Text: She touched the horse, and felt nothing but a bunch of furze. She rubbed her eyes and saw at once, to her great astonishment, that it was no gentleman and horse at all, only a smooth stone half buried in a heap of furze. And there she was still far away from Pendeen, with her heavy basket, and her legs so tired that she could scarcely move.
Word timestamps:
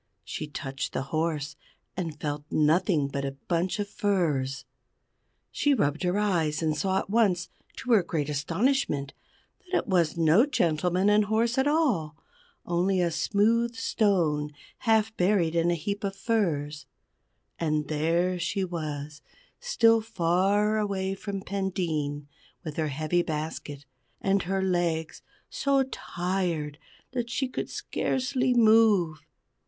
She 0.23 0.47
touched 0.47 0.93
the 0.93 1.03
horse, 1.13 1.55
and 1.95 2.19
felt 2.19 2.43
nothing 2.49 3.07
but 3.07 3.23
a 3.23 3.33
bunch 3.33 3.77
of 3.77 3.87
furze. 3.87 4.65
She 5.51 5.75
rubbed 5.75 6.01
her 6.01 6.17
eyes 6.17 6.63
and 6.63 6.75
saw 6.75 6.97
at 6.97 7.09
once, 7.11 7.49
to 7.75 7.91
her 7.91 8.01
great 8.01 8.27
astonishment, 8.27 9.13
that 9.69 9.77
it 9.77 9.87
was 9.87 10.17
no 10.17 10.47
gentleman 10.47 11.07
and 11.07 11.25
horse 11.25 11.55
at 11.59 11.67
all, 11.67 12.17
only 12.65 12.99
a 12.99 13.11
smooth 13.11 13.75
stone 13.75 14.51
half 14.79 15.15
buried 15.17 15.53
in 15.53 15.69
a 15.69 15.75
heap 15.75 16.03
of 16.03 16.15
furze. 16.15 16.87
And 17.59 17.87
there 17.87 18.39
she 18.39 18.63
was 18.65 19.21
still 19.59 20.01
far 20.01 20.79
away 20.79 21.13
from 21.13 21.43
Pendeen, 21.43 22.25
with 22.63 22.75
her 22.77 22.87
heavy 22.87 23.21
basket, 23.21 23.85
and 24.19 24.41
her 24.41 24.63
legs 24.63 25.21
so 25.51 25.83
tired 25.83 26.79
that 27.11 27.29
she 27.29 27.47
could 27.47 27.69
scarcely 27.69 28.55
move. 28.55 29.19